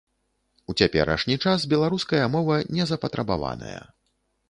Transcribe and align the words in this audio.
У 0.73 0.75
цяперашні 0.81 1.37
час 1.45 1.67
беларуская 1.75 2.25
мова 2.39 2.61
незапатрабаваная. 2.79 3.81